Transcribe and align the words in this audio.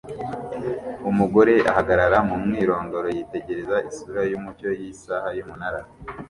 Umugore 1.09 1.53
ahagarara 1.71 2.17
mumwirondoro 2.27 3.07
yitegereza 3.15 3.77
isura 3.89 4.21
yumucyo 4.31 4.69
yisaha 4.79 5.27
yumunara 5.37 5.79